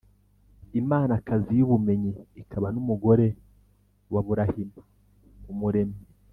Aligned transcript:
imanakazi 0.79 1.51
y’ubumenyi 1.59 2.11
ikaba 2.41 2.67
n’umugore 2.75 3.27
wa 4.13 4.21
burahima, 4.25 4.81
umuremyi 5.51 6.01